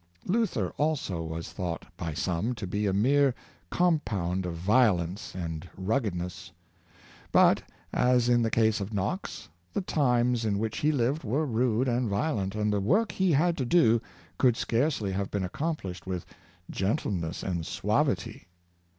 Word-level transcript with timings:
"Luther 0.25 0.71
also 0.77 1.21
was 1.21 1.51
thought 1.53 1.85
by 1.95 2.11
some 2.15 2.55
to 2.55 2.65
be 2.65 2.87
a 2.87 2.91
mere 2.91 3.35
com 3.69 3.99
pound 3.99 4.47
of 4.47 4.55
violence 4.55 5.35
and 5.35 5.69
ruggedness. 5.77 6.51
But, 7.31 7.61
as 7.93 8.27
in 8.27 8.41
the 8.41 8.49
case 8.49 8.81
of 8.81 8.91
Knox, 8.91 9.47
the 9.73 9.81
times 9.81 10.43
in 10.43 10.57
which 10.57 10.79
he 10.79 10.91
lived 10.91 11.23
were 11.23 11.45
rude 11.45 11.87
and 11.87 12.09
534 12.09 12.09
yohnsofi's 12.09 12.09
Grtiffness. 12.09 12.19
violent, 12.19 12.55
and 12.55 12.73
the 12.73 12.79
work 12.81 13.11
he 13.11 13.31
had 13.31 13.57
to 13.57 13.63
do 13.65 14.01
could 14.39 14.57
scarcely 14.57 15.11
have 15.11 15.29
been 15.29 15.43
accomplished 15.43 16.07
with 16.07 16.25
gentleness 16.71 17.43
and 17.43 17.63
suavity. 17.63 18.47